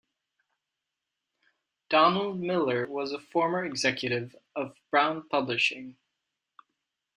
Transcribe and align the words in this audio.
Donald 1.91 2.39
Miller 2.39 2.87
was 2.87 3.11
a 3.11 3.19
former 3.19 3.63
executive 3.63 4.35
of 4.55 4.73
Brown 4.89 5.29
Publishing. 5.29 5.95